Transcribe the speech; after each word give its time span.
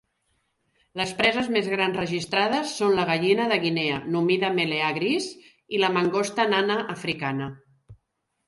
Les 1.01 1.11
preses 1.19 1.49
més 1.57 1.67
grans 1.73 1.99
registrades 1.99 2.71
són 2.79 2.95
la 3.01 3.05
gallina 3.11 3.47
de 3.53 3.59
Guinea 3.67 3.99
"Numida 4.15 4.51
meleagris" 4.61 5.29
i 5.77 5.83
la 5.85 5.93
mangosta 5.99 6.47
nana 6.57 6.81
africana. 6.97 7.53